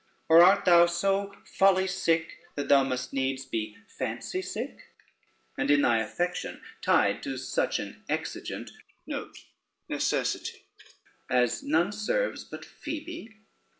[0.29, 4.95] or art thou so folly sick, that thou must needs be fancy sick,
[5.59, 8.71] and in thy affection tied to such an exigent,
[11.29, 13.41] as none serves but Phoebe?